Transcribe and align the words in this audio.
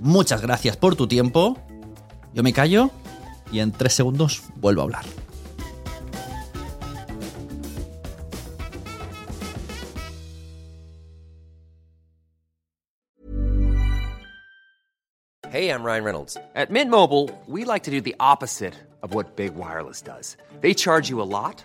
Muchas 0.00 0.42
gracias 0.42 0.76
por 0.76 0.96
tu 0.96 1.06
tiempo. 1.06 1.56
Yo 2.34 2.42
me 2.42 2.52
callo 2.52 2.90
y 3.50 3.60
en 3.60 3.72
tres 3.72 3.94
segundos 3.94 4.42
vuelvo 4.56 4.82
a 4.82 4.84
hablar. 4.84 5.04
Hey, 15.56 15.70
I'm 15.70 15.82
Ryan 15.84 16.04
Reynolds. 16.04 16.36
At 16.54 16.70
Mint 16.70 16.90
Mobile, 16.90 17.30
we 17.46 17.64
like 17.64 17.84
to 17.84 17.90
do 17.90 18.02
the 18.02 18.14
opposite 18.20 18.74
of 19.02 19.14
what 19.14 19.36
Big 19.36 19.54
Wireless 19.54 20.02
does. 20.02 20.36
They 20.60 20.74
charge 20.74 21.08
you 21.08 21.22
a 21.22 21.24
lot, 21.24 21.64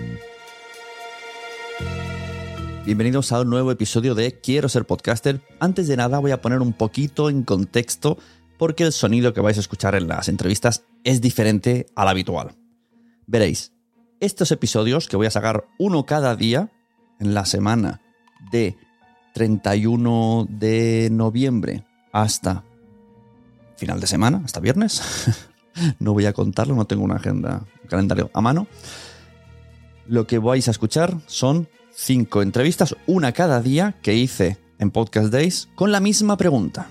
Bienvenidos 2.83 3.31
a 3.31 3.41
un 3.41 3.49
nuevo 3.51 3.71
episodio 3.71 4.15
de 4.15 4.39
Quiero 4.39 4.67
ser 4.67 4.85
podcaster. 4.85 5.39
Antes 5.59 5.87
de 5.87 5.95
nada 5.97 6.17
voy 6.17 6.31
a 6.31 6.41
poner 6.41 6.61
un 6.61 6.73
poquito 6.73 7.29
en 7.29 7.43
contexto 7.43 8.17
porque 8.57 8.83
el 8.83 8.91
sonido 8.91 9.33
que 9.33 9.41
vais 9.41 9.57
a 9.57 9.59
escuchar 9.59 9.93
en 9.93 10.07
las 10.07 10.27
entrevistas 10.29 10.83
es 11.03 11.21
diferente 11.21 11.85
al 11.95 12.07
habitual. 12.07 12.55
Veréis, 13.27 13.71
estos 14.19 14.51
episodios 14.51 15.07
que 15.07 15.15
voy 15.15 15.27
a 15.27 15.31
sacar 15.31 15.67
uno 15.77 16.07
cada 16.07 16.35
día 16.35 16.71
en 17.19 17.35
la 17.35 17.45
semana 17.45 18.01
de 18.51 18.75
31 19.35 20.47
de 20.49 21.09
noviembre 21.11 21.85
hasta 22.11 22.63
final 23.77 23.99
de 23.99 24.07
semana, 24.07 24.41
hasta 24.43 24.59
viernes. 24.59 25.03
no 25.99 26.13
voy 26.13 26.25
a 26.25 26.33
contarlo, 26.33 26.73
no 26.73 26.85
tengo 26.85 27.03
una 27.03 27.17
agenda, 27.17 27.63
un 27.83 27.87
calendario 27.87 28.31
a 28.33 28.41
mano. 28.41 28.65
Lo 30.07 30.25
que 30.25 30.39
vais 30.39 30.67
a 30.67 30.71
escuchar 30.71 31.15
son 31.27 31.69
cinco 31.93 32.41
entrevistas, 32.41 32.95
una 33.07 33.31
cada 33.31 33.61
día 33.61 33.95
que 34.01 34.15
hice 34.15 34.57
en 34.79 34.91
Podcast 34.91 35.31
Days 35.31 35.69
con 35.75 35.91
la 35.91 35.99
misma 35.99 36.37
pregunta. 36.37 36.89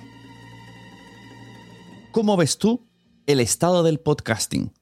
¿Cómo 2.12 2.36
ves 2.36 2.58
tú 2.58 2.86
el 3.26 3.40
estado 3.40 3.82
del 3.82 4.00
podcasting? 4.00 4.72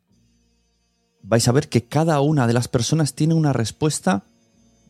Vais 1.22 1.46
a 1.48 1.52
ver 1.52 1.68
que 1.68 1.84
cada 1.84 2.20
una 2.20 2.46
de 2.46 2.52
las 2.52 2.68
personas 2.68 3.14
tiene 3.14 3.34
una 3.34 3.52
respuesta 3.52 4.24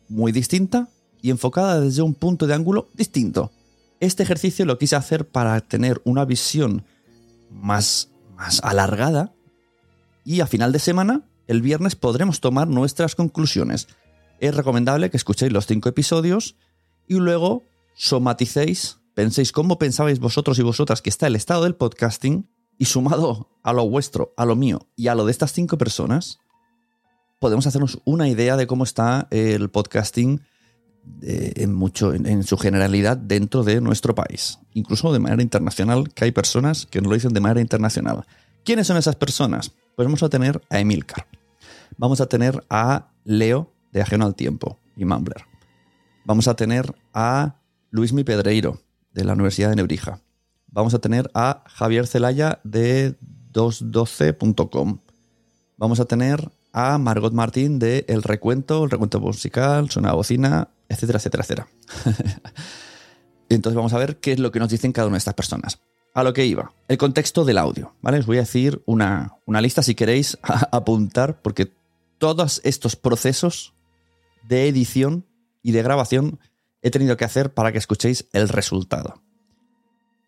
muy 0.07 0.31
distinta 0.31 0.89
y 1.21 1.31
enfocada 1.31 1.81
desde 1.81 2.01
un 2.01 2.13
punto 2.13 2.47
de 2.47 2.53
ángulo 2.53 2.87
distinto. 2.93 3.51
Este 3.99 4.23
ejercicio 4.23 4.65
lo 4.65 4.77
quise 4.77 4.95
hacer 4.95 5.27
para 5.27 5.59
tener 5.61 6.01
una 6.05 6.23
visión 6.23 6.85
más, 7.49 8.09
más 8.37 8.61
alargada 8.63 9.33
y 10.23 10.41
a 10.41 10.47
final 10.47 10.71
de 10.71 10.79
semana, 10.79 11.23
el 11.47 11.61
viernes, 11.61 11.95
podremos 11.95 12.39
tomar 12.39 12.67
nuestras 12.67 13.15
conclusiones. 13.15 13.87
Es 14.39 14.55
recomendable 14.55 15.09
que 15.09 15.17
escuchéis 15.17 15.51
los 15.51 15.65
cinco 15.65 15.89
episodios 15.89 16.55
y 17.07 17.15
luego 17.15 17.63
somaticéis, 17.95 18.99
penséis 19.13 19.51
cómo 19.51 19.77
pensabais 19.77 20.19
vosotros 20.19 20.57
y 20.59 20.63
vosotras 20.63 21.01
que 21.01 21.09
está 21.09 21.27
el 21.27 21.35
estado 21.35 21.63
del 21.63 21.75
podcasting 21.75 22.49
y 22.77 22.85
sumado 22.85 23.49
a 23.63 23.73
lo 23.73 23.87
vuestro, 23.89 24.33
a 24.37 24.45
lo 24.45 24.55
mío 24.55 24.87
y 24.95 25.09
a 25.09 25.15
lo 25.15 25.25
de 25.25 25.31
estas 25.31 25.51
cinco 25.51 25.77
personas, 25.77 26.39
podemos 27.39 27.67
hacernos 27.67 27.99
una 28.05 28.29
idea 28.29 28.55
de 28.55 28.67
cómo 28.67 28.85
está 28.85 29.27
el 29.31 29.69
podcasting 29.69 30.41
eh, 31.21 31.53
en, 31.57 31.73
mucho, 31.73 32.13
en, 32.13 32.25
en, 32.25 32.43
su 32.43 32.57
generalidad 32.57 33.17
dentro 33.17 33.63
de 33.63 33.81
nuestro 33.81 34.15
país, 34.15 34.59
incluso 34.73 35.11
de 35.11 35.19
manera 35.19 35.41
internacional, 35.41 36.13
que 36.13 36.25
hay 36.25 36.31
personas 36.31 36.85
que 36.85 37.01
nos 37.01 37.09
lo 37.09 37.15
dicen 37.15 37.33
de 37.33 37.41
manera 37.41 37.59
internacional. 37.59 38.25
¿Quiénes 38.63 38.87
son 38.87 38.95
esas 38.95 39.15
personas? 39.15 39.71
Pues 39.95 40.05
vamos 40.05 40.23
a 40.23 40.29
tener 40.29 40.61
a 40.69 40.79
Emilcar, 40.79 41.27
vamos 41.97 42.21
a 42.21 42.27
tener 42.27 42.63
a 42.69 43.11
Leo 43.25 43.73
de 43.91 44.01
Ajeno 44.01 44.25
al 44.25 44.35
Tiempo 44.35 44.79
y 44.95 45.05
Mumbler, 45.05 45.45
vamos 46.25 46.47
a 46.47 46.55
tener 46.55 46.95
a 47.13 47.55
Luismi 47.91 48.23
Pedreiro 48.23 48.81
de 49.13 49.23
la 49.23 49.33
Universidad 49.33 49.69
de 49.69 49.75
Nebrija, 49.75 50.21
vamos 50.67 50.93
a 50.93 50.99
tener 50.99 51.29
a 51.33 51.63
Javier 51.67 52.07
Celaya 52.07 52.59
de 52.63 53.15
212.com, 53.53 54.99
vamos 55.77 55.99
a 55.99 56.05
tener 56.05 56.49
a 56.71 56.97
Margot 56.97 57.33
Martín 57.33 57.79
de 57.79 58.05
El 58.07 58.23
Recuento, 58.23 58.83
El 58.83 58.91
Recuento 58.91 59.19
Musical, 59.19 59.89
Suena 59.89 60.13
Bocina, 60.13 60.69
etcétera, 60.87 61.17
etcétera, 61.17 61.43
etcétera. 61.43 61.67
Entonces 63.49 63.75
vamos 63.75 63.93
a 63.93 63.97
ver 63.97 64.17
qué 64.17 64.33
es 64.33 64.39
lo 64.39 64.51
que 64.51 64.59
nos 64.59 64.69
dicen 64.69 64.91
cada 64.91 65.07
una 65.07 65.15
de 65.15 65.19
estas 65.19 65.33
personas. 65.33 65.79
A 66.13 66.23
lo 66.23 66.33
que 66.33 66.45
iba, 66.45 66.73
el 66.87 66.97
contexto 66.97 67.45
del 67.45 67.57
audio, 67.57 67.95
¿vale? 68.01 68.19
Os 68.19 68.25
voy 68.25 68.37
a 68.37 68.41
decir 68.41 68.81
una, 68.85 69.35
una 69.45 69.61
lista 69.61 69.83
si 69.83 69.95
queréis 69.95 70.37
apuntar, 70.71 71.41
porque 71.41 71.71
todos 72.17 72.61
estos 72.63 72.95
procesos 72.95 73.73
de 74.49 74.67
edición 74.67 75.25
y 75.61 75.71
de 75.71 75.83
grabación 75.83 76.39
he 76.81 76.91
tenido 76.91 77.15
que 77.15 77.23
hacer 77.23 77.53
para 77.53 77.71
que 77.71 77.77
escuchéis 77.77 78.27
el 78.33 78.49
resultado. 78.49 79.21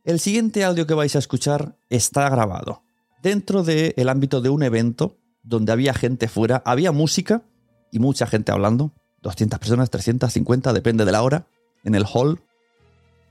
El 0.05 0.19
siguiente 0.19 0.63
audio 0.63 0.87
que 0.87 0.93
vais 0.93 1.15
a 1.15 1.19
escuchar 1.19 1.75
está 1.89 2.29
grabado 2.29 2.83
dentro 3.21 3.63
del 3.63 4.09
ámbito 4.09 4.41
de 4.41 4.49
un 4.49 4.63
evento 4.63 5.17
donde 5.43 5.71
había 5.71 5.93
gente 5.93 6.27
fuera, 6.27 6.61
había 6.65 6.91
música 6.91 7.43
y 7.91 7.99
mucha 7.99 8.27
gente 8.27 8.51
hablando, 8.51 8.93
200 9.21 9.59
personas, 9.59 9.89
350, 9.89 10.71
depende 10.73 11.05
de 11.05 11.11
la 11.11 11.23
hora, 11.23 11.47
en 11.83 11.95
el 11.95 12.05
hall, 12.05 12.41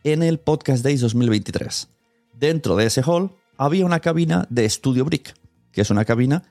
en 0.04 0.22
el 0.22 0.38
Podcast 0.38 0.84
Days 0.84 1.00
2023. 1.00 1.88
Dentro 2.38 2.76
de 2.76 2.86
ese 2.86 3.02
hall 3.02 3.30
había 3.56 3.86
una 3.86 4.00
cabina 4.00 4.46
de 4.50 4.68
Studio 4.68 5.04
Brick, 5.04 5.34
que 5.72 5.80
es 5.80 5.90
una 5.90 6.04
cabina 6.04 6.42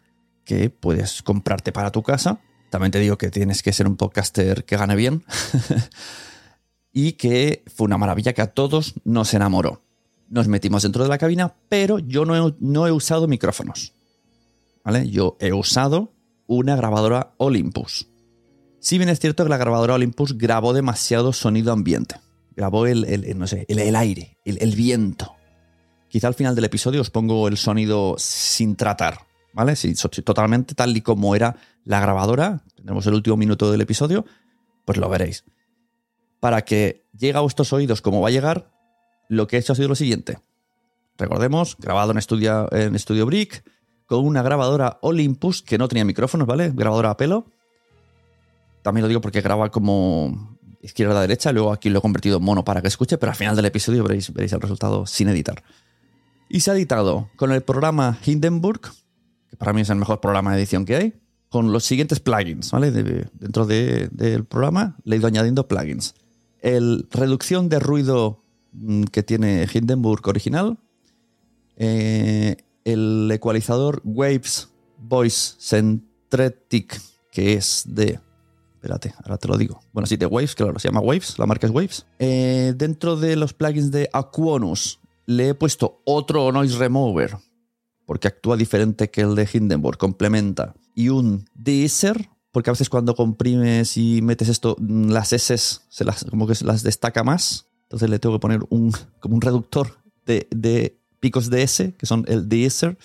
que 0.45 0.69
puedes 0.69 1.21
comprarte 1.21 1.71
para 1.71 1.91
tu 1.91 2.03
casa. 2.03 2.39
También 2.69 2.91
te 2.91 2.99
digo 2.99 3.17
que 3.17 3.31
tienes 3.31 3.63
que 3.63 3.73
ser 3.73 3.87
un 3.87 3.97
podcaster 3.97 4.63
que 4.65 4.77
gane 4.77 4.95
bien. 4.95 5.23
y 6.93 7.13
que 7.13 7.63
fue 7.73 7.85
una 7.85 7.97
maravilla 7.97 8.33
que 8.33 8.41
a 8.41 8.47
todos 8.47 8.95
nos 9.03 9.33
enamoró. 9.33 9.81
Nos 10.29 10.47
metimos 10.47 10.83
dentro 10.83 11.03
de 11.03 11.09
la 11.09 11.17
cabina, 11.17 11.55
pero 11.69 11.99
yo 11.99 12.25
no 12.25 12.87
he, 12.87 12.91
usado 12.91 13.27
micrófonos. 13.27 13.93
¿vale? 14.83 15.09
Yo 15.09 15.37
he 15.39 15.53
usado 15.53 16.13
una 16.45 16.75
grabadora 16.75 17.33
Olympus. 17.37 18.07
Si 18.79 18.97
bien 18.97 19.09
es 19.09 19.19
cierto 19.19 19.43
que 19.43 19.49
la 19.49 19.57
grabadora 19.57 19.95
Olympus 19.95 20.37
grabó 20.37 20.73
demasiado 20.73 21.33
sonido 21.33 21.73
ambiente. 21.73 22.15
Grabó 22.55 22.85
el, 22.85 23.37
no 23.37 23.47
sé, 23.47 23.65
el, 23.67 23.95
aire, 23.95 24.37
el 24.45 24.75
viento. 24.75 25.35
Quizá 26.09 26.27
al 26.27 26.33
final 26.33 26.55
del 26.55 26.65
episodio 26.65 27.01
os 27.01 27.09
pongo 27.09 27.47
el 27.47 27.55
sonido 27.55 28.15
sin 28.17 28.75
tratar, 28.75 29.28
¿vale? 29.53 29.75
So- 29.75 30.09
totalmente 30.09 30.75
tal 30.75 30.95
y 30.95 31.01
como 31.01 31.35
era 31.35 31.55
la 31.85 31.99
grabadora. 31.99 32.63
Tenemos 32.75 33.05
el 33.07 33.13
último 33.13 33.37
minuto 33.37 33.71
del 33.71 33.81
episodio, 33.81 34.25
pues 34.85 34.97
lo 34.97 35.09
veréis. 35.09 35.43
Para 36.39 36.63
que 36.63 37.05
llegue 37.17 37.37
a 37.37 37.41
vuestros 37.41 37.73
oídos 37.73 38.01
como 38.01 38.21
va 38.21 38.29
a 38.29 38.31
llegar, 38.31 38.71
lo 39.27 39.47
que 39.47 39.57
he 39.57 39.59
hecho 39.59 39.73
ha 39.73 39.75
sido 39.75 39.89
lo 39.89 39.95
siguiente. 39.95 40.39
Recordemos, 41.17 41.75
grabado 41.77 42.11
en 42.11 42.17
Estudio, 42.17 42.71
en 42.71 42.97
Studio 42.97 43.25
Brick, 43.25 43.63
con 44.05 44.25
una 44.25 44.41
grabadora 44.41 44.97
Olympus 45.01 45.61
que 45.61 45.77
no 45.77 45.87
tenía 45.87 46.05
micrófonos, 46.05 46.47
¿vale? 46.47 46.71
Grabadora 46.73 47.11
a 47.11 47.17
pelo. 47.17 47.51
También 48.81 49.03
lo 49.03 49.07
digo 49.09 49.21
porque 49.21 49.41
graba 49.41 49.69
como 49.69 50.57
izquierda 50.81 51.17
a 51.17 51.21
derecha, 51.21 51.51
luego 51.51 51.73
aquí 51.73 51.89
lo 51.89 51.99
he 51.99 52.01
convertido 52.01 52.37
en 52.37 52.43
mono 52.43 52.63
para 52.63 52.81
que 52.81 52.87
escuche, 52.87 53.17
pero 53.17 53.31
al 53.31 53.35
final 53.35 53.55
del 53.55 53.65
episodio 53.65 54.01
veréis, 54.03 54.31
veréis 54.31 54.53
el 54.53 54.61
resultado 54.61 55.05
sin 55.05 55.27
editar. 55.27 55.61
Y 56.49 56.61
se 56.61 56.71
ha 56.71 56.73
editado 56.73 57.29
con 57.35 57.51
el 57.51 57.61
programa 57.61 58.17
Hindenburg, 58.25 58.81
que 59.49 59.57
para 59.57 59.73
mí 59.73 59.81
es 59.81 59.89
el 59.89 59.97
mejor 59.97 60.19
programa 60.21 60.51
de 60.53 60.59
edición 60.59 60.85
que 60.85 60.95
hay, 60.95 61.13
con 61.49 61.71
los 61.71 61.83
siguientes 61.83 62.19
plugins, 62.19 62.71
¿vale? 62.71 62.91
De- 62.91 63.27
dentro 63.33 63.65
de- 63.65 64.07
del 64.11 64.45
programa 64.45 64.97
le 65.03 65.15
he 65.15 65.19
ido 65.19 65.27
añadiendo 65.27 65.67
plugins. 65.67 66.13
El 66.61 67.07
reducción 67.11 67.69
de 67.69 67.79
ruido 67.79 68.43
mm, 68.73 69.03
que 69.05 69.23
tiene 69.23 69.67
Hindenburg 69.73 70.27
original, 70.27 70.77
eh, 71.77 72.57
el 72.85 73.29
ecualizador 73.33 74.01
Waves 74.03 74.69
Voice 74.97 75.55
Centretic, 75.59 76.99
que 77.31 77.53
es 77.53 77.83
de. 77.87 78.19
Espérate, 78.75 79.13
ahora 79.23 79.37
te 79.37 79.47
lo 79.47 79.57
digo. 79.57 79.79
Bueno, 79.91 80.07
sí, 80.07 80.15
de 80.17 80.25
Waves, 80.25 80.55
claro, 80.55 80.77
se 80.79 80.87
llama 80.87 81.01
Waves, 81.01 81.37
la 81.37 81.45
marca 81.45 81.67
es 81.67 81.73
Waves. 81.73 82.05
Eh, 82.19 82.73
dentro 82.77 83.15
de 83.17 83.35
los 83.35 83.53
plugins 83.53 83.91
de 83.91 84.09
Aquonus 84.13 84.99
le 85.25 85.49
he 85.49 85.53
puesto 85.53 86.01
otro 86.05 86.51
noise 86.51 86.77
remover, 86.77 87.37
porque 88.09 88.27
actúa 88.27 88.57
diferente 88.57 89.11
que 89.11 89.21
el 89.21 89.35
de 89.35 89.47
Hindenburg, 89.53 89.99
complementa. 89.99 90.73
Y 90.95 91.09
un 91.09 91.45
deesser, 91.53 92.27
porque 92.51 92.71
a 92.71 92.73
veces 92.73 92.89
cuando 92.89 93.13
comprimes 93.13 93.97
y 93.97 94.23
metes 94.23 94.49
esto, 94.49 94.75
mm, 94.79 95.11
las 95.11 95.31
S 95.31 95.55
se 95.87 96.03
las, 96.03 96.23
como 96.25 96.47
que 96.47 96.55
se 96.55 96.65
las 96.65 96.81
destaca 96.81 97.23
más. 97.23 97.67
Entonces 97.83 98.09
le 98.09 98.17
tengo 98.17 98.33
que 98.33 98.39
poner 98.39 98.61
un, 98.69 98.91
como 99.19 99.35
un 99.35 99.41
reductor 99.41 99.99
de, 100.25 100.47
de 100.49 100.97
picos 101.19 101.51
de 101.51 101.61
S, 101.61 101.93
que 101.99 102.07
son 102.07 102.25
el 102.27 102.49
deesser. 102.49 102.97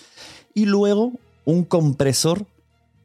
Y 0.55 0.65
luego 0.65 1.13
un 1.45 1.65
compresor 1.65 2.47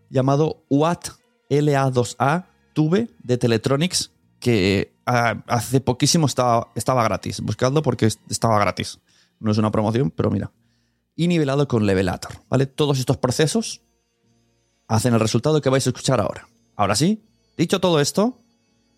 llamado 0.09 0.63
Watt 0.69 1.09
LA2A 1.49 2.45
Tube 2.71 3.09
de 3.23 3.37
Teletronics 3.37 4.11
que 4.39 4.93
ah, 5.05 5.43
hace 5.47 5.81
poquísimo 5.81 6.27
estaba, 6.27 6.69
estaba 6.75 7.03
gratis. 7.03 7.41
Buscadlo 7.41 7.81
porque 7.81 8.05
es- 8.05 8.19
estaba 8.29 8.57
gratis. 8.57 8.99
No 9.41 9.51
es 9.51 9.57
una 9.57 9.69
promoción, 9.69 10.11
pero 10.11 10.31
mira. 10.31 10.49
Y 11.15 11.27
nivelado 11.27 11.67
con 11.67 11.85
Levelator, 11.85 12.31
¿vale? 12.49 12.65
Todos 12.65 12.99
estos 12.99 13.17
procesos 13.17 13.81
hacen 14.87 15.13
el 15.13 15.19
resultado 15.19 15.61
que 15.61 15.69
vais 15.69 15.85
a 15.85 15.89
escuchar 15.89 16.19
ahora. 16.19 16.47
Ahora 16.75 16.95
sí, 16.95 17.23
dicho 17.57 17.79
todo 17.79 17.99
esto, 17.99 18.39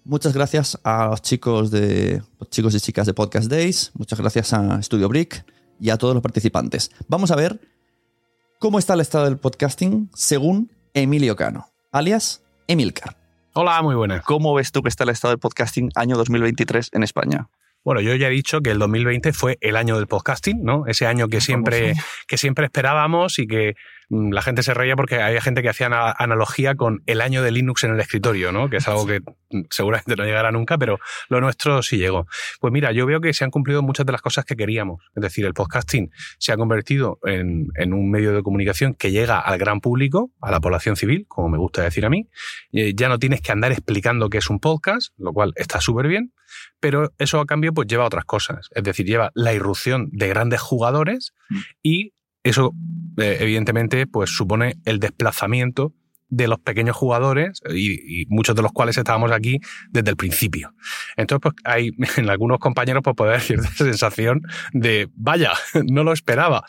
muchas 0.04 0.34
gracias 0.34 0.80
a 0.84 1.08
los 1.08 1.22
chicos 1.22 1.72
de 1.72 2.22
los 2.40 2.50
chicos 2.50 2.76
y 2.76 2.80
chicas 2.80 3.08
de 3.08 3.14
Podcast 3.14 3.50
Days, 3.50 3.92
muchas 3.96 4.20
gracias 4.20 4.54
a 4.54 4.82
Studio 4.82 5.10
Brick 5.10 5.46
y 5.80 5.90
a 5.90 5.98
todos 5.98 6.14
los 6.14 6.22
participantes. 6.24 6.92
Vamos 7.08 7.32
a 7.32 7.36
ver 7.36 7.60
cómo 8.60 8.80
está 8.80 8.94
el 8.94 9.02
estado 9.02 9.26
del 9.26 9.38
podcasting 9.38 10.10
según 10.14 10.72
Emilio 10.94 11.36
Cano, 11.36 11.70
alias 11.92 12.44
Emilcar. 12.68 13.18
Hola, 13.54 13.82
muy 13.82 13.96
buenas. 13.96 14.24
¿Cómo 14.24 14.54
ves 14.54 14.72
tú 14.72 14.82
que 14.82 14.88
está 14.88 15.04
el 15.04 15.10
estado 15.10 15.34
del 15.34 15.40
podcasting 15.40 15.92
año 15.96 16.16
2023 16.16 16.92
en 16.94 17.04
España? 17.04 17.50
Bueno, 17.84 18.02
yo 18.02 18.14
ya 18.16 18.28
he 18.28 18.32
dicho 18.32 18.62
que 18.62 18.72
el 18.72 18.80
2020 18.80 19.34
fue 19.34 19.58
el 19.62 19.76
año 19.76 19.96
del 19.96 20.08
podcasting, 20.08 20.64
¿no? 20.64 20.86
Ese 20.86 21.08
año 21.08 21.28
que 21.28 21.42
siempre, 21.42 21.94
que 22.28 22.38
siempre 22.38 22.66
esperábamos 22.66 23.40
y 23.40 23.48
que 23.48 23.76
la 24.12 24.42
gente 24.42 24.62
se 24.62 24.74
reía 24.74 24.96
porque 24.98 25.22
había 25.22 25.40
gente 25.42 25.62
que 25.62 25.70
hacía 25.70 25.88
ana- 25.88 26.14
analogía 26.18 26.76
con 26.76 27.02
el 27.06 27.22
año 27.22 27.42
de 27.42 27.52
Linux 27.52 27.84
en 27.86 27.92
el 27.92 28.00
escritorio, 28.00 28.52
¿no? 28.52 28.70
Que 28.70 28.78
es 28.78 28.88
algo 28.90 29.08
que 29.08 29.22
mm, 29.22 29.62
seguramente 29.70 30.16
no 30.18 30.26
llegará 30.26 30.52
nunca, 30.52 30.78
pero 30.78 31.00
lo 31.30 31.40
nuestro 31.40 31.82
sí 31.82 31.98
llegó. 31.98 32.28
Pues 32.60 32.74
mira, 32.74 32.92
yo 32.92 33.06
veo 33.06 33.22
que 33.22 33.34
se 33.34 33.44
han 33.46 33.52
cumplido 33.52 33.82
muchas 33.82 34.06
de 34.06 34.12
las 34.12 34.22
cosas 34.22 34.44
que 34.44 34.56
queríamos. 34.58 35.02
Es 35.16 35.22
decir, 35.24 35.46
el 35.46 35.54
podcasting 35.54 36.12
se 36.40 36.52
ha 36.52 36.58
convertido 36.58 37.20
en, 37.24 37.68
en 37.76 37.94
un 37.94 38.12
medio 38.12 38.34
de 38.34 38.44
comunicación 38.44 38.94
que 38.96 39.12
llega 39.12 39.40
al 39.40 39.58
gran 39.58 39.80
público, 39.80 40.32
a 40.42 40.52
la 40.52 40.60
población 40.60 40.96
civil, 40.98 41.26
como 41.30 41.48
me 41.48 41.58
gusta 41.58 41.82
decir 41.82 42.06
a 42.06 42.10
mí. 42.10 42.28
Eh, 42.74 42.94
ya 42.96 43.08
no 43.08 43.18
tienes 43.18 43.42
que 43.42 43.52
andar 43.54 43.72
explicando 43.72 44.30
qué 44.30 44.40
es 44.40 44.50
un 44.50 44.60
podcast, 44.60 45.14
lo 45.18 45.32
cual 45.32 45.54
está 45.56 45.80
súper 45.80 46.08
bien 46.08 46.34
pero 46.82 47.14
eso 47.18 47.40
a 47.40 47.46
cambio 47.46 47.74
pues 47.74 47.88
lleva 47.88 48.04
a 48.04 48.08
otras 48.08 48.26
cosas. 48.26 48.68
Es 48.72 48.84
decir, 48.84 49.06
lleva 49.06 49.32
la 49.36 49.54
irrupción 49.54 50.10
de 50.12 50.28
grandes 50.28 50.60
jugadores 50.60 51.34
y 51.82 52.12
eso 52.44 52.74
eh, 53.18 53.38
evidentemente 53.40 54.08
pues 54.08 54.30
supone 54.30 54.78
el 54.86 55.00
desplazamiento 55.00 55.94
de 56.32 56.48
los 56.48 56.60
pequeños 56.60 56.96
jugadores 56.96 57.62
y, 57.70 58.22
y 58.22 58.26
muchos 58.28 58.56
de 58.56 58.62
los 58.62 58.72
cuales 58.72 58.98
estábamos 58.98 59.32
aquí 59.32 59.60
desde 59.90 60.10
el 60.10 60.16
principio. 60.16 60.74
Entonces, 61.18 61.42
pues 61.42 61.56
hay 61.66 61.92
en 62.18 62.30
algunos 62.30 62.60
compañeros 62.60 63.04
pues 63.04 63.16
puede 63.16 63.32
haber 63.32 63.42
cierta 63.42 63.70
sensación 63.76 64.42
de 64.72 65.10
vaya, 65.14 65.52
no 65.92 66.04
lo 66.04 66.14
esperaba. 66.14 66.64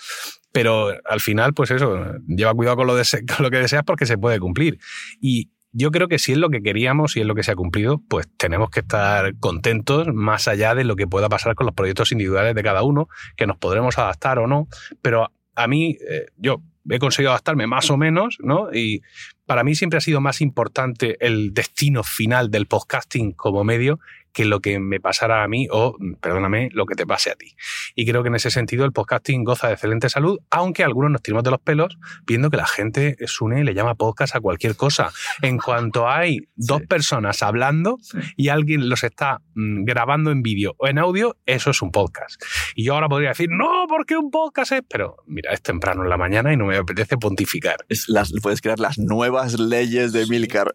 Pero 0.53 0.93
al 1.09 1.21
final, 1.21 1.55
pues 1.55 1.71
eso, 1.71 1.97
lleva 2.27 2.53
cuidado 2.53 2.77
con 2.77 2.87
lo, 2.87 2.93
con 2.95 3.43
lo 3.43 3.51
que 3.51 3.59
deseas 3.59 3.85
porque 3.85 4.05
se 4.05 4.19
puede 4.19 4.39
cumplir. 4.39 4.79
Y 5.19 5.51
yo 5.71 5.91
creo 5.91 6.09
que 6.09 6.19
si 6.19 6.33
es 6.33 6.39
lo 6.39 6.51
que 6.51 6.61
queríamos 6.61 7.17
y 7.17 7.21
es 7.21 7.27
lo 7.27 7.35
que 7.35 7.43
se 7.43 7.53
ha 7.53 7.57
cumplido, 7.57 8.03
pues 8.09 8.29
tenemos 8.37 8.69
que 8.69 8.81
estar 8.81 9.35
contentos 9.39 10.09
más 10.13 10.49
allá 10.49 10.75
de 10.75 10.85
lo 10.85 10.97
que 10.97 11.07
pueda 11.07 11.31
pasar 11.31 11.55
con 11.55 11.65
los 11.65 11.75
proyectos 11.75 12.13
individuales 12.13 12.55
de 12.55 12.63
cada 12.63 12.83
uno, 12.83 13.09
que 13.37 13.47
nos 13.47 13.57
podremos 13.57 13.97
adaptar 13.97 14.39
o 14.39 14.47
no. 14.47 14.69
Pero 15.01 15.31
a 15.55 15.67
mí, 15.69 15.97
eh, 16.09 16.27
yo 16.37 16.63
he 16.89 16.99
conseguido 16.99 17.31
adaptarme 17.31 17.67
más 17.67 17.91
o 17.91 17.97
menos, 17.97 18.39
¿no? 18.41 18.73
Y 18.73 19.03
para 19.47 19.65
mí 19.65 19.75
siempre 19.75 19.99
ha 19.99 20.01
sido 20.01 20.21
más 20.21 20.41
importante 20.41 21.17
el 21.25 21.55
destino 21.55 22.03
final 22.03 22.51
del 22.51 22.67
podcasting 22.67 23.33
como 23.33 23.65
medio 23.65 24.01
que 24.33 24.45
lo 24.45 24.61
que 24.61 24.79
me 24.79 25.01
pasara 25.01 25.43
a 25.43 25.49
mí 25.49 25.69
o, 25.71 25.97
perdóname, 26.21 26.71
lo 26.73 26.87
que 26.87 26.95
te 26.95 27.07
pase 27.07 27.31
a 27.31 27.35
ti. 27.35 27.55
Y 27.95 28.07
creo 28.07 28.23
que 28.23 28.29
en 28.29 28.35
ese 28.35 28.51
sentido 28.51 28.85
el 28.85 28.93
podcasting 28.93 29.45
goza 29.45 29.69
de 29.69 29.75
excelente 29.75 30.09
salud, 30.09 30.39
aunque 30.51 30.85
algunos 30.85 31.11
nos 31.11 31.23
tiramos 31.23 31.45
de 31.45 31.51
los 31.51 31.61
pelos 31.61 31.99
viendo 32.27 32.51
que 32.51 32.57
la 32.57 32.67
gente 32.67 33.17
Sune 33.27 33.61
y 33.61 33.65
le 33.65 33.75
llama 33.75 33.95
podcast 33.95 34.35
a 34.35 34.41
cualquier 34.41 34.77
cosa. 34.77 35.11
En 35.43 35.59
cuanto 35.59 36.09
hay 36.09 36.39
dos 36.57 36.83
personas 36.83 37.43
hablando 37.43 37.99
y 38.37 38.49
alguien 38.49 38.89
los 38.89 39.05
está 39.05 39.41
mm, 39.55 39.85
grabando 39.85 40.31
en 40.31 40.43
vídeo 40.43 40.75
o 40.79 40.89
en 40.89 40.99
audio, 40.99 41.37
eso 41.47 41.71
es 41.71 41.83
un 41.83 41.91
podcast. 41.91 42.43
Y 42.75 42.85
yo 42.85 42.95
ahora 42.95 43.09
podría 43.09 43.31
decir, 43.31 43.49
no, 43.51 43.87
porque 43.89 44.17
un 44.17 44.31
podcast 44.31 44.73
es... 44.73 44.83
Pero 44.89 45.17
mira, 45.27 45.53
es 45.53 45.63
temprano 45.63 46.03
en 46.03 46.09
la 46.09 46.17
mañana 46.17 46.53
y 46.53 46.57
no 46.57 46.67
me 46.67 46.77
apetece 46.77 47.17
pontificar. 47.17 47.85
Las, 48.09 48.33
puedes 48.43 48.61
crear 48.61 48.79
las 48.79 48.99
nuevas 48.99 49.59
leyes 49.59 50.13
de 50.13 50.27
Milcar. 50.27 50.75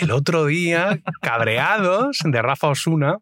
El 0.00 0.10
otro 0.10 0.46
día, 0.46 1.00
Cabreados, 1.20 2.18
de 2.24 2.42
Rafa 2.42 2.69
Osuna, 2.70 3.18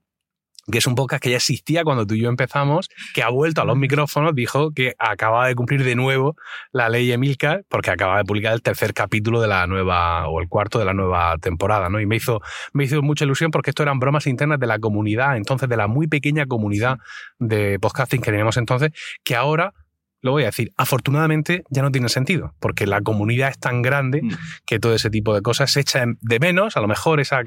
que 0.70 0.78
es 0.78 0.86
un 0.86 0.94
podcast 0.94 1.22
que 1.22 1.30
ya 1.30 1.36
existía 1.36 1.82
cuando 1.82 2.06
tú 2.06 2.14
y 2.14 2.20
yo 2.20 2.28
empezamos, 2.28 2.88
que 3.14 3.22
ha 3.22 3.30
vuelto 3.30 3.62
a 3.62 3.64
los 3.64 3.76
micrófonos, 3.76 4.34
dijo 4.34 4.70
que 4.72 4.94
acaba 4.98 5.46
de 5.46 5.54
cumplir 5.54 5.82
de 5.82 5.94
nuevo 5.94 6.36
la 6.72 6.88
ley 6.88 7.10
Emilcar, 7.10 7.64
porque 7.68 7.90
acaba 7.90 8.18
de 8.18 8.24
publicar 8.24 8.52
el 8.52 8.62
tercer 8.62 8.92
capítulo 8.92 9.40
de 9.40 9.48
la 9.48 9.66
nueva, 9.66 10.28
o 10.28 10.40
el 10.40 10.48
cuarto 10.48 10.78
de 10.78 10.84
la 10.84 10.92
nueva 10.92 11.36
temporada, 11.38 11.88
¿no? 11.88 12.00
Y 12.00 12.06
me 12.06 12.16
hizo, 12.16 12.40
me 12.72 12.84
hizo 12.84 13.00
mucha 13.02 13.24
ilusión 13.24 13.50
porque 13.50 13.70
esto 13.70 13.82
eran 13.82 13.98
bromas 13.98 14.26
internas 14.26 14.60
de 14.60 14.66
la 14.66 14.78
comunidad, 14.78 15.36
entonces 15.36 15.68
de 15.68 15.76
la 15.76 15.86
muy 15.86 16.06
pequeña 16.06 16.46
comunidad 16.46 16.98
de 17.38 17.78
podcasting 17.78 18.20
que 18.20 18.30
teníamos 18.30 18.56
entonces, 18.58 18.90
que 19.24 19.36
ahora 19.36 19.72
lo 20.20 20.32
voy 20.32 20.42
a 20.42 20.46
decir, 20.46 20.72
afortunadamente 20.76 21.62
ya 21.70 21.82
no 21.82 21.92
tiene 21.92 22.08
sentido, 22.08 22.54
porque 22.58 22.86
la 22.86 23.00
comunidad 23.00 23.50
es 23.50 23.58
tan 23.58 23.82
grande 23.82 24.22
Mm. 24.22 24.30
que 24.66 24.78
todo 24.80 24.94
ese 24.94 25.10
tipo 25.10 25.34
de 25.34 25.42
cosas 25.42 25.70
se 25.70 25.80
echa 25.80 26.04
de 26.20 26.40
menos, 26.40 26.76
a 26.76 26.80
lo 26.80 26.88
mejor 26.88 27.20
esa 27.20 27.42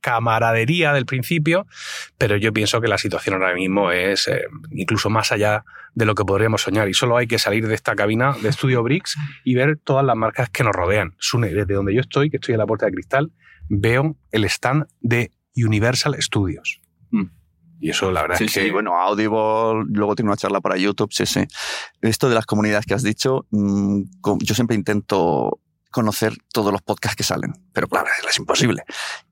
camaradería 0.00 0.92
del 0.92 1.06
principio, 1.06 1.66
pero 2.18 2.36
yo 2.36 2.52
pienso 2.52 2.80
que 2.80 2.88
la 2.88 2.98
situación 2.98 3.34
ahora 3.34 3.54
mismo 3.54 3.90
es 3.90 4.28
eh, 4.28 4.44
incluso 4.70 5.10
más 5.10 5.32
allá 5.32 5.64
de 5.94 6.06
lo 6.06 6.14
que 6.14 6.24
podríamos 6.24 6.62
soñar 6.62 6.88
y 6.88 6.94
solo 6.94 7.16
hay 7.16 7.26
que 7.26 7.38
salir 7.38 7.68
de 7.68 7.74
esta 7.74 7.94
cabina 7.94 8.34
de 8.42 8.50
Studio 8.52 8.82
Bricks 8.82 9.16
y 9.44 9.54
ver 9.54 9.78
todas 9.82 10.04
las 10.04 10.16
marcas 10.16 10.50
que 10.50 10.64
nos 10.64 10.74
rodean. 10.74 11.14
Sune, 11.18 11.48
desde 11.48 11.74
donde 11.74 11.94
yo 11.94 12.00
estoy, 12.00 12.30
que 12.30 12.36
estoy 12.38 12.54
en 12.54 12.58
la 12.58 12.66
puerta 12.66 12.86
de 12.86 12.92
cristal, 12.92 13.32
veo 13.68 14.16
el 14.32 14.44
stand 14.44 14.86
de 15.00 15.30
Universal 15.56 16.16
Studios. 16.20 16.80
Mm. 17.10 17.24
Y 17.84 17.90
eso 17.90 18.10
la 18.10 18.22
verdad 18.22 18.38
Sí, 18.38 18.44
es 18.44 18.54
que... 18.54 18.62
sí, 18.62 18.70
bueno, 18.70 18.98
Audible, 18.98 19.84
luego 19.90 20.16
tiene 20.16 20.30
una 20.30 20.38
charla 20.38 20.62
para 20.62 20.78
YouTube, 20.78 21.12
sí, 21.12 21.26
sí. 21.26 21.44
Esto 22.00 22.30
de 22.30 22.34
las 22.34 22.46
comunidades 22.46 22.86
que 22.86 22.94
has 22.94 23.02
dicho, 23.02 23.44
mm, 23.50 24.04
yo 24.38 24.54
siempre 24.54 24.74
intento 24.74 25.60
conocer 25.90 26.34
todos 26.50 26.72
los 26.72 26.80
podcasts 26.80 27.14
que 27.14 27.24
salen, 27.24 27.52
pero 27.74 27.86
claro, 27.86 28.08
es 28.26 28.38
imposible. 28.38 28.84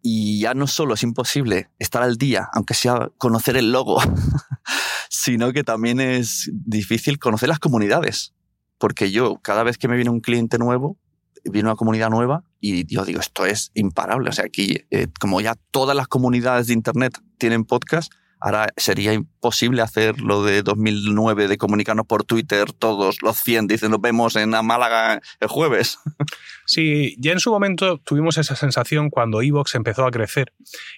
Y 0.02 0.38
ya 0.38 0.52
no 0.52 0.66
solo 0.66 0.92
es 0.92 1.02
imposible 1.02 1.70
estar 1.78 2.02
al 2.02 2.18
día, 2.18 2.50
aunque 2.52 2.74
sea 2.74 3.08
conocer 3.16 3.56
el 3.56 3.72
logo, 3.72 4.02
sino 5.08 5.54
que 5.54 5.64
también 5.64 5.98
es 5.98 6.50
difícil 6.52 7.18
conocer 7.18 7.48
las 7.48 7.58
comunidades. 7.58 8.34
Porque 8.76 9.10
yo, 9.12 9.38
cada 9.40 9.62
vez 9.62 9.78
que 9.78 9.88
me 9.88 9.96
viene 9.96 10.10
un 10.10 10.20
cliente 10.20 10.58
nuevo, 10.58 10.98
viene 11.46 11.70
una 11.70 11.76
comunidad 11.76 12.10
nueva 12.10 12.44
y 12.60 12.84
yo 12.94 13.06
digo, 13.06 13.20
esto 13.20 13.46
es 13.46 13.70
imparable. 13.72 14.28
O 14.28 14.32
sea, 14.32 14.44
aquí, 14.44 14.84
eh, 14.90 15.06
como 15.18 15.40
ya 15.40 15.54
todas 15.70 15.96
las 15.96 16.06
comunidades 16.06 16.66
de 16.66 16.74
Internet 16.74 17.18
tienen 17.38 17.64
podcast, 17.64 18.12
ahora 18.42 18.68
sería 18.76 19.12
imposible 19.12 19.82
hacer 19.82 20.20
lo 20.20 20.42
de 20.42 20.62
2009 20.62 21.48
de 21.48 21.56
comunicarnos 21.58 22.06
por 22.06 22.24
Twitter 22.24 22.72
todos 22.72 23.22
los 23.22 23.38
100, 23.38 23.66
dicen 23.68 23.90
nos 23.90 24.00
vemos 24.00 24.36
en 24.36 24.50
Málaga 24.50 25.20
el 25.40 25.48
jueves. 25.48 25.98
Sí, 26.64 27.16
ya 27.18 27.32
en 27.32 27.40
su 27.40 27.50
momento 27.50 27.98
tuvimos 27.98 28.38
esa 28.38 28.54
sensación 28.54 29.10
cuando 29.10 29.42
Evox 29.42 29.74
empezó 29.74 30.06
a 30.06 30.10
crecer 30.10 30.52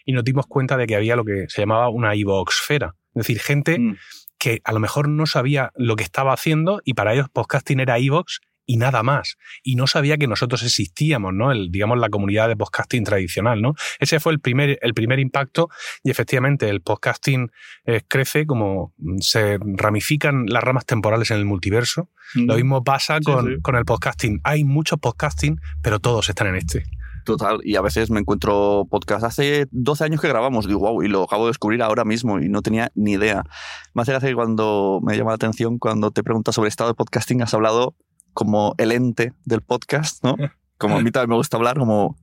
y 0.05 0.13
nos 0.13 0.23
dimos 0.23 0.47
cuenta 0.47 0.77
de 0.77 0.87
que 0.87 0.95
había 0.95 1.17
lo 1.17 1.25
que 1.25 1.47
se 1.49 1.63
llamaba 1.63 1.89
una 1.89 2.15
Evoxfera. 2.15 2.95
Es 3.15 3.27
decir, 3.27 3.41
gente 3.41 3.79
Mm. 3.79 3.97
que 4.39 4.61
a 4.63 4.73
lo 4.73 4.79
mejor 4.81 5.09
no 5.09 5.27
sabía 5.27 5.73
lo 5.75 5.97
que 5.97 6.05
estaba 6.05 6.33
haciendo 6.35 6.81
y 6.85 6.95
para 6.95 7.15
ellos 7.15 7.29
podcasting 7.33 7.81
era 7.81 7.99
Evox 7.99 8.41
y 8.67 8.77
nada 8.77 9.03
más. 9.03 9.37
Y 9.63 9.77
no 9.77 9.87
sabía 9.87 10.17
que 10.17 10.27
nosotros 10.27 10.63
existíamos, 10.63 11.33
¿no? 11.35 11.53
El, 11.53 11.71
digamos, 11.71 11.99
la 11.99 12.09
comunidad 12.09 12.49
de 12.49 12.57
podcasting 12.57 13.05
tradicional, 13.05 13.61
¿no? 13.61 13.75
Ese 13.99 14.21
fue 14.21 14.33
el 14.33 14.41
primer, 14.41 14.79
el 14.83 14.95
primer 14.95 15.19
impacto 15.19 15.69
y 16.03 16.11
efectivamente 16.11 16.69
el 16.69 16.81
podcasting 16.81 17.51
eh, 17.85 18.03
crece 18.07 18.47
como 18.47 18.95
se 19.21 19.59
ramifican 19.61 20.47
las 20.47 20.63
ramas 20.63 20.87
temporales 20.87 21.31
en 21.31 21.39
el 21.39 21.45
multiverso. 21.45 22.11
Lo 22.35 22.55
mismo 22.57 22.83
pasa 22.83 23.19
Sí, 23.19 23.25
con, 23.25 23.47
sí. 23.47 23.61
con 23.63 23.77
el 23.77 23.85
podcasting. 23.85 24.41
Hay 24.45 24.65
muchos 24.65 24.99
podcasting, 24.99 25.61
pero 25.83 26.01
todos 26.01 26.29
están 26.29 26.49
en 26.49 26.57
este. 26.57 26.85
Total, 27.25 27.59
y 27.65 27.77
a 27.77 27.81
veces 27.81 28.11
me 28.11 28.21
encuentro 28.21 28.87
podcast. 28.91 29.25
Hace 29.25 29.67
12 29.71 30.05
años 30.05 30.21
que 30.21 30.29
grabamos, 30.29 30.67
digo, 30.67 30.81
wow, 30.81 31.03
y 31.03 31.09
lo 31.09 31.23
acabo 31.23 31.45
de 31.45 31.51
descubrir 31.51 31.81
ahora 31.83 32.05
mismo 32.05 32.39
y 32.39 32.51
no 32.51 32.61
tenía 32.61 32.93
ni 32.95 33.13
idea. 33.13 33.45
Me 33.95 34.03
hace 34.03 34.13
gracia 34.13 34.29
que 34.29 34.35
cuando 34.35 35.01
me 35.03 35.17
llama 35.17 35.31
la 35.31 35.37
atención, 35.37 35.79
cuando 35.79 36.11
te 36.11 36.23
preguntas 36.23 36.55
sobre 36.55 36.67
el 36.67 36.71
estado 36.71 36.91
de 36.91 36.95
podcasting, 36.95 37.41
has 37.41 37.55
hablado 37.55 37.97
como 38.35 38.75
el 38.79 38.93
ente 38.93 39.33
del 39.45 39.63
podcast, 39.63 40.23
¿no? 40.23 40.37
Como 40.77 40.97
a 40.97 41.01
mí 41.01 41.11
también 41.11 41.31
me 41.31 41.37
gusta 41.37 41.57
hablar, 41.57 41.79
como, 41.79 42.17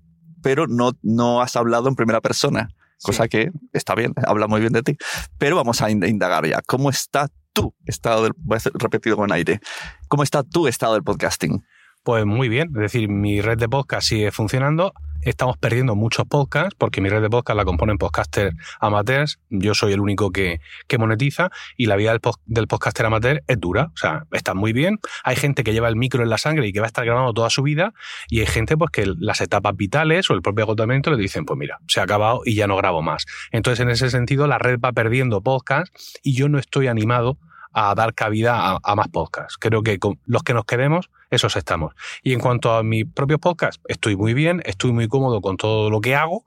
pero 0.44 0.68
no, 0.68 0.92
no 1.02 1.42
has 1.42 1.56
hablado 1.56 1.88
en 1.90 1.96
primera 1.96 2.22
persona, 2.22 2.70
cosa 3.02 3.28
que 3.28 3.52
está 3.74 3.96
bien, 3.96 4.14
habla 4.28 4.48
muy 4.48 4.60
bien 4.62 4.74
de 4.74 4.84
ti. 4.84 4.98
Pero 5.38 5.56
vamos 5.56 5.82
a 5.82 5.90
ind- 5.90 6.08
indagar 6.08 6.46
ya. 6.46 6.62
¿Cómo 6.62 6.90
está 6.90 7.30
tu 7.54 7.74
estado 7.86 8.24
del, 8.24 8.34
voy 8.38 8.56
a 8.56 8.58
hacer 8.58 8.72
repetido 8.76 9.16
con 9.18 9.32
aire, 9.32 9.60
¿cómo 10.08 10.24
está 10.24 10.44
tu 10.44 10.68
estado 10.68 10.94
del 10.94 11.04
podcasting? 11.04 11.64
Pues 12.04 12.26
muy 12.26 12.50
bien, 12.50 12.70
es 12.74 12.82
decir, 12.82 13.10
mi 13.10 13.42
red 13.42 13.60
de 13.60 13.70
podcast 13.70 14.08
sigue 14.08 14.32
funcionando. 14.32 14.92
Estamos 15.22 15.56
perdiendo 15.60 15.96
muchos 15.96 16.26
podcasts 16.26 16.74
porque 16.76 17.00
mi 17.00 17.10
red 17.10 17.22
de 17.22 17.30
podcast 17.30 17.56
la 17.56 17.64
componen 17.64 18.00
podcasters 18.00 18.56
amateurs. 18.80 19.38
Yo 19.52 19.76
soy 19.76 19.94
el 19.94 20.00
único 20.00 20.32
que, 20.32 20.62
que 20.88 20.98
monetiza 20.98 21.52
y 21.78 21.86
la 21.86 21.96
vida 21.96 22.10
del, 22.10 22.20
pod- 22.20 22.40
del 22.48 22.68
podcaster 22.68 23.06
amateur 23.06 23.44
es 23.46 23.60
dura. 23.60 23.92
O 23.94 23.98
sea, 23.98 24.26
está 24.32 24.56
muy 24.56 24.74
bien. 24.74 24.98
Hay 25.24 25.36
gente 25.36 25.64
que 25.64 25.74
lleva 25.74 25.90
el 25.90 25.96
micro 25.96 26.24
en 26.24 26.32
la 26.32 26.40
sangre 26.40 26.68
y 26.68 26.74
que 26.74 26.80
va 26.80 26.88
a 26.88 26.88
estar 26.88 27.06
grabando 27.06 27.34
toda 27.34 27.52
su 27.52 27.62
vida 27.62 27.94
y 28.30 28.40
hay 28.40 28.48
gente 28.48 28.76
pues 28.78 28.90
que 28.90 29.06
las 29.20 29.40
etapas 29.40 29.78
vitales 29.78 30.28
o 30.32 30.34
el 30.34 30.42
propio 30.42 30.64
agotamiento 30.64 31.12
le 31.12 31.18
dicen, 31.18 31.46
pues 31.46 31.60
mira, 31.60 31.78
se 31.88 32.00
ha 32.00 32.04
acabado 32.04 32.42
y 32.46 32.56
ya 32.56 32.66
no 32.66 32.78
grabo 32.78 33.04
más. 33.04 33.28
Entonces, 33.52 33.80
en 33.82 33.92
ese 33.92 34.10
sentido, 34.10 34.48
la 34.48 34.58
red 34.58 34.80
va 34.84 34.92
perdiendo 34.92 35.42
podcasts 35.42 36.20
y 36.24 36.34
yo 36.34 36.50
no 36.50 36.58
estoy 36.58 36.88
animado 36.88 37.38
a 37.72 37.96
dar 37.96 38.14
cabida 38.14 38.78
a, 38.82 38.96
más 38.96 39.08
podcasts. 39.10 39.58
Creo 39.58 39.84
que 39.84 40.00
con 40.00 40.20
los 40.26 40.44
que 40.44 40.54
nos 40.54 40.66
quedemos, 40.66 41.10
esos 41.30 41.56
estamos. 41.56 41.94
Y 42.24 42.34
en 42.34 42.40
cuanto 42.40 42.74
a 42.74 42.84
mis 42.84 43.06
propios 43.06 43.40
podcasts, 43.40 43.82
estoy 43.88 44.16
muy 44.16 44.34
bien, 44.34 44.62
estoy 44.66 44.92
muy 44.92 45.08
cómodo 45.08 45.42
con 45.42 45.58
todo 45.58 45.90
lo 45.90 46.02
que 46.02 46.16
hago 46.16 46.44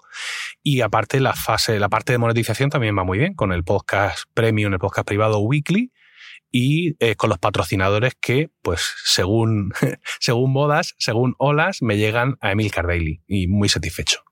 y 0.63 0.81
aparte 0.83 1.21
la 1.21 1.35
fase, 1.35 1.79
la 1.79 1.89
parte 1.89 2.13
de 2.13 2.19
monetización 2.19 2.71
también 2.71 2.97
va 2.97 3.05
muy 3.05 3.19
bien 3.19 3.35
con 3.35 3.53
el 3.53 3.65
podcast 3.65 4.25
premium, 4.35 4.73
el 4.73 4.79
podcast 4.79 5.07
privado 5.07 5.39
weekly 5.39 5.93
y 6.51 6.97
eh, 7.05 7.17
con 7.17 7.31
los 7.31 7.39
patrocinadores 7.39 8.15
que, 8.21 8.51
pues, 8.65 8.95
según, 9.05 9.73
según 10.21 10.53
modas, 10.53 10.95
según 10.99 11.35
olas, 11.39 11.83
me 11.83 11.99
llegan 11.99 12.37
a 12.41 12.51
Emilcar 12.51 12.87
Daily 12.87 13.23
y 13.29 13.47
muy 13.47 13.69
satisfecho. 13.69 14.25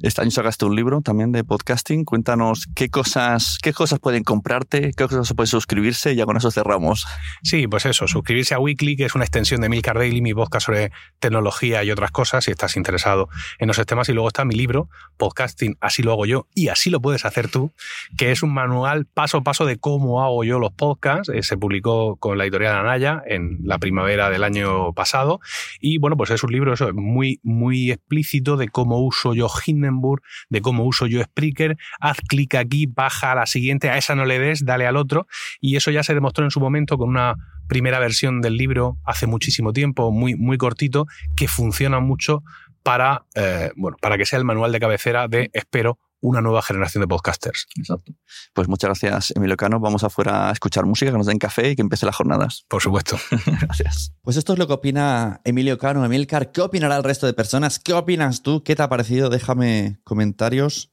Este 0.00 0.22
año 0.22 0.30
sacaste 0.30 0.64
un 0.64 0.76
libro 0.76 1.00
también 1.00 1.32
de 1.32 1.42
podcasting. 1.42 2.04
Cuéntanos 2.04 2.68
qué 2.76 2.90
cosas, 2.90 3.58
qué 3.60 3.72
cosas 3.72 3.98
pueden 3.98 4.22
comprarte, 4.22 4.92
qué 4.96 5.08
cosas 5.08 5.34
pueden 5.34 5.48
suscribirse 5.48 6.12
y 6.12 6.16
ya 6.16 6.26
con 6.26 6.36
eso 6.36 6.50
cerramos. 6.52 7.06
Sí, 7.42 7.66
pues 7.66 7.86
eso, 7.86 8.06
suscribirse 8.06 8.54
a 8.54 8.60
Weekly, 8.60 8.96
que 8.96 9.06
es 9.06 9.14
una 9.16 9.24
extensión 9.24 9.62
de 9.62 9.68
Milcar 9.68 9.98
Daily, 9.98 10.22
mi 10.22 10.32
podcast 10.32 10.66
sobre 10.66 10.92
tecnología 11.18 11.82
y 11.82 11.90
otras 11.90 12.12
cosas, 12.12 12.44
si 12.44 12.52
estás 12.52 12.76
interesado 12.76 13.28
en 13.58 13.70
esos 13.70 13.84
temas. 13.84 14.08
Y 14.08 14.12
luego 14.12 14.28
está 14.28 14.44
mi 14.44 14.54
libro, 14.54 14.88
Podcasting, 15.16 15.76
así 15.80 16.02
lo 16.02 16.12
hago 16.12 16.26
yo, 16.26 16.46
y 16.54 16.68
así 16.68 16.88
lo 16.88 17.00
puedes 17.00 17.24
hacer 17.24 17.48
tú, 17.48 17.72
que 18.16 18.30
es 18.30 18.42
un 18.42 18.54
manual 18.54 19.06
paso 19.06 19.38
a 19.38 19.42
paso 19.42 19.66
de 19.66 19.76
cómo 19.76 20.22
hago 20.22 20.44
yo 20.44 20.58
los 20.60 20.72
podcasts. 20.72 21.30
Eh, 21.30 21.42
Se 21.42 21.56
publicó 21.56 22.16
con 22.16 22.38
la 22.38 22.44
editorial 22.44 22.76
Anaya 22.76 23.22
en 23.30 23.60
la 23.62 23.78
primavera 23.78 24.28
del 24.28 24.44
año 24.44 24.92
pasado. 24.92 25.40
Y 25.80 25.98
bueno, 25.98 26.16
pues 26.16 26.30
es 26.30 26.42
un 26.42 26.52
libro 26.52 26.74
muy, 26.94 27.40
muy 27.42 27.92
explícito 27.92 28.56
de 28.56 28.68
cómo 28.68 28.98
uso 29.00 29.34
yo 29.34 29.48
Hindenburg, 29.64 30.22
de 30.48 30.60
cómo 30.60 30.84
uso 30.84 31.06
yo 31.06 31.22
Spreaker. 31.22 31.78
Haz 32.00 32.18
clic 32.28 32.56
aquí, 32.56 32.86
baja 32.86 33.32
a 33.32 33.34
la 33.36 33.46
siguiente, 33.46 33.88
a 33.88 33.96
esa 33.96 34.14
no 34.14 34.24
le 34.24 34.38
des, 34.38 34.64
dale 34.64 34.86
al 34.86 34.96
otro. 34.96 35.26
Y 35.60 35.76
eso 35.76 35.90
ya 35.90 36.02
se 36.02 36.14
demostró 36.14 36.44
en 36.44 36.50
su 36.50 36.60
momento 36.60 36.98
con 36.98 37.08
una 37.08 37.36
primera 37.68 38.00
versión 38.00 38.40
del 38.40 38.56
libro 38.56 38.98
hace 39.04 39.28
muchísimo 39.28 39.72
tiempo, 39.72 40.10
muy, 40.10 40.34
muy 40.34 40.58
cortito, 40.58 41.06
que 41.36 41.46
funciona 41.46 42.00
mucho 42.00 42.42
para, 42.82 43.26
eh, 43.36 43.70
bueno, 43.76 43.96
para 44.00 44.18
que 44.18 44.26
sea 44.26 44.38
el 44.38 44.44
manual 44.44 44.72
de 44.72 44.80
cabecera 44.80 45.28
de, 45.28 45.50
espero, 45.52 45.98
una 46.20 46.40
nueva 46.40 46.62
generación 46.62 47.02
de 47.02 47.08
podcasters. 47.08 47.66
Exacto. 47.76 48.12
Pues 48.52 48.68
muchas 48.68 48.88
gracias, 48.88 49.32
Emilio 49.34 49.56
Cano. 49.56 49.80
Vamos 49.80 50.04
afuera 50.04 50.48
a 50.48 50.52
escuchar 50.52 50.84
música, 50.86 51.10
que 51.10 51.18
nos 51.18 51.26
den 51.26 51.38
café 51.38 51.70
y 51.70 51.76
que 51.76 51.82
empiecen 51.82 52.06
las 52.06 52.16
jornadas. 52.16 52.64
Por 52.68 52.82
supuesto. 52.82 53.16
Gracias. 53.60 54.12
Pues 54.22 54.36
esto 54.36 54.52
es 54.52 54.58
lo 54.58 54.66
que 54.66 54.74
opina 54.74 55.40
Emilio 55.44 55.78
Cano. 55.78 56.04
Emilcar, 56.04 56.52
¿qué 56.52 56.60
opinará 56.60 56.96
el 56.96 57.04
resto 57.04 57.26
de 57.26 57.32
personas? 57.32 57.78
¿Qué 57.78 57.92
opinas 57.92 58.42
tú? 58.42 58.62
¿Qué 58.62 58.76
te 58.76 58.82
ha 58.82 58.88
parecido? 58.88 59.30
Déjame 59.30 60.00
comentarios. 60.04 60.92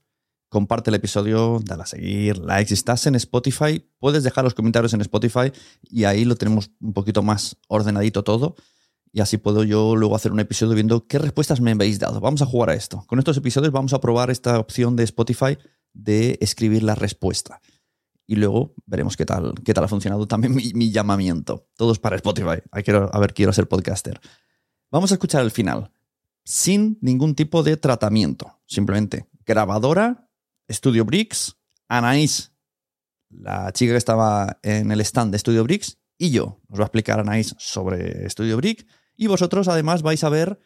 Comparte 0.49 0.91
el 0.91 0.95
episodio, 0.95 1.59
dale 1.61 1.83
a 1.83 1.85
seguir, 1.85 2.37
like. 2.37 2.69
Si 2.69 2.73
estás 2.73 3.05
en 3.05 3.15
Spotify, 3.15 3.85
puedes 3.99 4.23
dejar 4.23 4.45
los 4.45 4.53
comentarios 4.53 4.93
en 4.93 5.01
Spotify 5.01 5.51
y 5.83 6.05
ahí 6.05 6.23
lo 6.23 6.35
tenemos 6.35 6.71
un 6.79 6.93
poquito 6.93 7.21
más 7.21 7.57
ordenadito 7.67 8.23
todo. 8.23 8.55
Y 9.11 9.21
así 9.21 9.37
puedo 9.37 9.63
yo 9.63 9.95
luego 9.95 10.15
hacer 10.15 10.31
un 10.31 10.39
episodio 10.39 10.75
viendo 10.75 11.07
qué 11.07 11.19
respuestas 11.19 11.61
me 11.61 11.71
habéis 11.71 11.99
dado. 11.99 12.19
Vamos 12.19 12.41
a 12.41 12.45
jugar 12.45 12.69
a 12.69 12.73
esto. 12.73 13.03
Con 13.07 13.19
estos 13.19 13.37
episodios 13.37 13.71
vamos 13.71 13.93
a 13.93 14.01
probar 14.01 14.29
esta 14.29 14.59
opción 14.59 14.95
de 14.95 15.03
Spotify 15.03 15.57
de 15.93 16.37
escribir 16.41 16.83
la 16.83 16.95
respuesta. 16.95 17.61
Y 18.27 18.35
luego 18.35 18.73
veremos 18.85 19.15
qué 19.15 19.25
tal, 19.25 19.53
qué 19.63 19.73
tal 19.73 19.85
ha 19.85 19.87
funcionado 19.87 20.27
también 20.27 20.53
mi, 20.53 20.73
mi 20.73 20.91
llamamiento. 20.91 21.67
Todos 21.77 21.97
para 21.97 22.17
Spotify. 22.17 22.61
Quiero, 22.83 23.09
a 23.13 23.19
ver, 23.19 23.33
quiero 23.33 23.53
ser 23.53 23.67
podcaster. 23.67 24.19
Vamos 24.91 25.11
a 25.11 25.15
escuchar 25.15 25.43
el 25.43 25.51
final. 25.51 25.91
Sin 26.43 26.97
ningún 27.01 27.35
tipo 27.35 27.63
de 27.63 27.77
tratamiento. 27.77 28.59
Simplemente 28.65 29.27
grabadora, 29.45 30.29
Studio 30.69 31.05
Bricks, 31.05 31.57
Anaís, 31.87 32.51
la 33.29 33.71
chica 33.71 33.93
que 33.93 33.97
estaba 33.97 34.59
en 34.61 34.91
el 34.91 35.01
stand 35.01 35.31
de 35.31 35.39
Studio 35.39 35.63
Bricks, 35.63 35.96
y 36.17 36.31
yo. 36.31 36.61
Os 36.69 36.79
va 36.79 36.83
a 36.83 36.87
explicar 36.87 37.19
Anaís 37.19 37.55
sobre 37.57 38.29
Studio 38.29 38.57
Brick. 38.57 38.87
Y 39.15 39.27
vosotros 39.27 39.67
además 39.67 40.01
vais 40.01 40.23
a 40.23 40.29
ver 40.29 40.59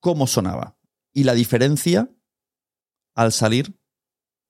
cómo 0.00 0.26
sonaba. 0.26 0.78
Y 1.12 1.24
la 1.24 1.34
diferencia 1.34 2.10
al 3.14 3.32
salir 3.32 3.78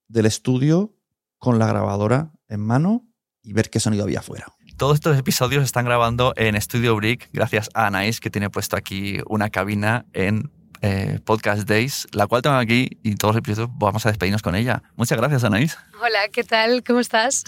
del 0.09 0.27
estudio 0.27 0.97
con 1.39 1.59
la 1.59 1.67
grabadora 1.67 2.33
en 2.49 2.61
mano 2.61 3.07
y 3.43 3.53
ver 3.53 3.71
qué 3.71 3.81
sonido 3.81 4.05
había 4.05 4.21
afuera. 4.21 4.47
Todos 4.77 4.97
estos 4.97 5.17
episodios 5.17 5.61
se 5.63 5.67
están 5.67 5.85
grabando 5.85 6.35
en 6.37 6.61
Studio 6.61 6.95
Brick, 6.97 7.31
gracias 7.33 7.71
a 7.73 7.87
Anaís, 7.87 8.21
que 8.21 8.29
tiene 8.29 8.51
puesto 8.51 8.77
aquí 8.77 9.21
una 9.27 9.49
cabina 9.49 10.05
en 10.13 10.51
eh, 10.83 11.21
Podcast 11.25 11.67
Days, 11.67 12.07
la 12.13 12.27
cual 12.27 12.43
tengo 12.43 12.57
aquí 12.57 12.91
y 13.03 13.15
todos 13.15 13.35
los 13.35 13.41
episodios 13.41 13.71
vamos 13.79 14.05
a 14.05 14.11
despedirnos 14.11 14.43
con 14.43 14.55
ella. 14.55 14.83
Muchas 14.97 15.17
gracias, 15.17 15.45
Anaís. 15.45 15.79
Hola, 16.03 16.29
¿qué 16.31 16.45
tal? 16.45 16.85
¿Cómo 16.85 17.01
estás? 17.01 17.45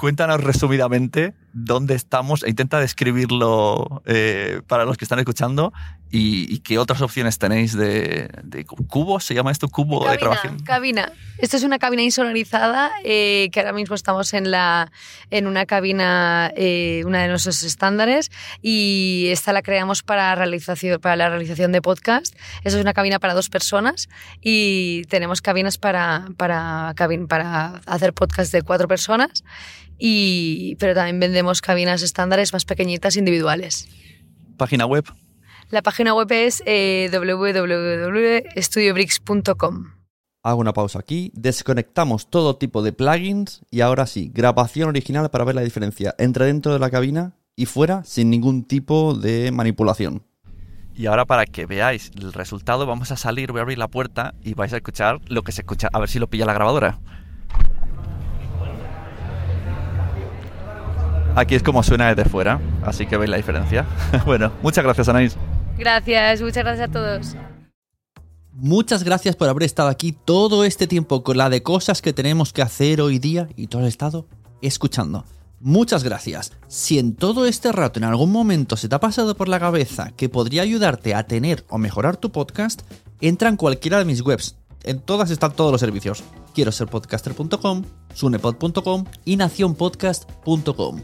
Cuéntanos 0.00 0.42
resumidamente 0.42 1.34
dónde 1.52 1.94
estamos 1.94 2.42
e 2.42 2.48
intenta 2.48 2.80
describirlo 2.80 4.02
eh, 4.06 4.62
para 4.66 4.84
los 4.86 4.96
que 4.96 5.04
están 5.04 5.18
escuchando 5.18 5.72
y, 6.10 6.52
y 6.52 6.60
qué 6.60 6.78
otras 6.78 7.02
opciones 7.02 7.38
tenéis 7.38 7.76
de, 7.76 8.30
de 8.44 8.64
cubo, 8.64 9.20
¿se 9.20 9.34
llama 9.34 9.50
esto? 9.52 9.68
Cubo 9.68 10.00
de 10.00 10.06
Cabina, 10.06 10.20
grabación. 10.20 10.58
cabina. 10.60 11.12
Esto 11.38 11.56
es 11.58 11.64
una 11.64 11.78
cabina 11.78 12.02
insonorizada 12.02 12.90
eh, 13.04 13.50
que 13.52 13.60
ahora 13.60 13.72
mismo 13.74 13.94
estamos 13.94 14.32
en, 14.32 14.50
la, 14.50 14.90
en 15.30 15.46
una 15.46 15.66
cabina, 15.66 16.50
eh, 16.56 17.02
una 17.04 17.22
de 17.22 17.28
nuestros 17.28 17.62
estándares 17.62 18.30
y 18.62 19.26
esta 19.30 19.52
la 19.52 19.60
creamos 19.62 20.02
para, 20.02 20.34
realización, 20.34 20.98
para 21.00 21.16
la 21.16 21.28
realización 21.28 21.72
de 21.72 21.82
podcast. 21.82 22.34
Esta 22.64 22.68
es 22.78 22.82
una 22.82 22.94
cabina 22.94 23.18
para 23.18 23.34
dos 23.34 23.50
personas 23.50 24.08
y 24.40 25.02
tenemos 25.10 25.42
cabinas 25.42 25.76
para, 25.78 26.26
para, 26.38 26.94
cabin- 26.94 27.26
para 27.28 27.82
hacer 27.86 28.14
podcast 28.14 28.50
de 28.52 28.62
cuatro 28.62 28.88
personas, 28.88 29.44
y, 30.00 30.74
pero 30.76 30.94
también 30.94 31.20
vendemos 31.20 31.60
cabinas 31.60 32.00
estándares 32.02 32.52
más 32.52 32.64
pequeñitas 32.64 33.16
individuales. 33.16 33.88
Página 34.56 34.86
web. 34.86 35.04
La 35.68 35.82
página 35.82 36.14
web 36.14 36.32
es 36.32 36.62
eh, 36.66 37.08
www.studiobricks.com. 37.12 39.92
Hago 40.42 40.58
una 40.58 40.72
pausa 40.72 40.98
aquí, 40.98 41.30
desconectamos 41.34 42.30
todo 42.30 42.56
tipo 42.56 42.82
de 42.82 42.94
plugins 42.94 43.60
y 43.70 43.82
ahora 43.82 44.06
sí, 44.06 44.32
grabación 44.34 44.88
original 44.88 45.30
para 45.30 45.44
ver 45.44 45.54
la 45.54 45.60
diferencia 45.60 46.14
entre 46.18 46.46
dentro 46.46 46.72
de 46.72 46.78
la 46.78 46.88
cabina 46.90 47.34
y 47.56 47.66
fuera 47.66 48.04
sin 48.04 48.30
ningún 48.30 48.64
tipo 48.64 49.12
de 49.14 49.52
manipulación. 49.52 50.24
Y 50.94 51.04
ahora 51.06 51.26
para 51.26 51.44
que 51.44 51.66
veáis 51.66 52.10
el 52.18 52.32
resultado 52.32 52.86
vamos 52.86 53.12
a 53.12 53.16
salir, 53.16 53.52
voy 53.52 53.58
a 53.58 53.62
abrir 53.62 53.76
la 53.78 53.88
puerta 53.88 54.34
y 54.42 54.54
vais 54.54 54.72
a 54.72 54.76
escuchar 54.76 55.20
lo 55.28 55.42
que 55.42 55.52
se 55.52 55.60
escucha, 55.60 55.90
a 55.92 55.98
ver 55.98 56.08
si 56.08 56.18
lo 56.18 56.28
pilla 56.28 56.46
la 56.46 56.54
grabadora. 56.54 57.00
Aquí 61.36 61.54
es 61.54 61.62
como 61.62 61.82
suena 61.82 62.12
desde 62.12 62.28
fuera, 62.28 62.60
así 62.84 63.06
que 63.06 63.16
veis 63.16 63.30
la 63.30 63.36
diferencia. 63.36 63.86
bueno, 64.26 64.52
muchas 64.62 64.84
gracias 64.84 65.08
Anaís. 65.08 65.36
Gracias, 65.78 66.42
muchas 66.42 66.64
gracias 66.64 66.88
a 66.88 66.92
todos. 66.92 67.36
Muchas 68.52 69.04
gracias 69.04 69.36
por 69.36 69.48
haber 69.48 69.62
estado 69.62 69.88
aquí 69.88 70.12
todo 70.12 70.64
este 70.64 70.86
tiempo 70.86 71.22
con 71.22 71.38
la 71.38 71.48
de 71.48 71.62
cosas 71.62 72.02
que 72.02 72.12
tenemos 72.12 72.52
que 72.52 72.62
hacer 72.62 73.00
hoy 73.00 73.18
día 73.18 73.48
y 73.56 73.68
todo 73.68 73.82
el 73.82 73.88
estado 73.88 74.26
escuchando. 74.60 75.24
Muchas 75.60 76.04
gracias. 76.04 76.52
Si 76.68 76.98
en 76.98 77.14
todo 77.14 77.46
este 77.46 77.70
rato 77.70 77.98
en 77.98 78.04
algún 78.04 78.32
momento 78.32 78.76
se 78.76 78.88
te 78.88 78.94
ha 78.94 79.00
pasado 79.00 79.36
por 79.36 79.48
la 79.48 79.60
cabeza 79.60 80.10
que 80.16 80.28
podría 80.28 80.62
ayudarte 80.62 81.14
a 81.14 81.26
tener 81.26 81.64
o 81.68 81.78
mejorar 81.78 82.16
tu 82.16 82.32
podcast, 82.32 82.82
entra 83.20 83.48
en 83.48 83.56
cualquiera 83.56 83.98
de 83.98 84.04
mis 84.04 84.22
webs. 84.22 84.56
En 84.82 85.00
todas 85.00 85.30
están 85.30 85.52
todos 85.52 85.70
los 85.70 85.80
servicios. 85.80 86.22
Quiero 86.54 86.72
ser 86.72 86.88
podcaster.com, 86.88 87.84
sunepod.com 88.14 89.04
y 89.24 89.36
nacionpodcast.com. 89.36 91.02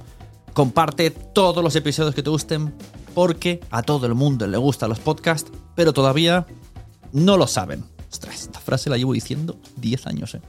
Comparte 0.56 1.10
todos 1.10 1.62
los 1.62 1.76
episodios 1.76 2.14
que 2.14 2.22
te 2.22 2.30
gusten 2.30 2.72
porque 3.14 3.60
a 3.70 3.82
todo 3.82 4.06
el 4.06 4.14
mundo 4.14 4.46
le 4.46 4.56
gustan 4.56 4.88
los 4.88 4.98
podcasts, 4.98 5.52
pero 5.74 5.92
todavía 5.92 6.46
no 7.12 7.36
lo 7.36 7.46
saben. 7.46 7.84
Ostras, 8.10 8.40
esta 8.40 8.58
frase 8.58 8.88
la 8.88 8.96
llevo 8.96 9.12
diciendo 9.12 9.58
10 9.76 10.06
años, 10.06 10.34
¿eh? 10.34 10.40